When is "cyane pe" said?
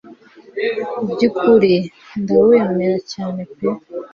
3.11-3.67